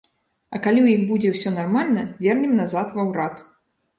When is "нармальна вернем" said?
1.57-2.57